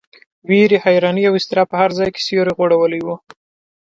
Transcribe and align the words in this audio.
وېرې، 0.47 0.77
حیرانۍ 0.85 1.23
او 1.27 1.33
اضطراب 1.39 1.67
په 1.69 1.75
هر 1.81 1.89
ځای 1.97 2.09
کې 2.13 2.21
سیوری 2.27 2.51
غوړولی 2.57 3.01
و. 3.03 3.07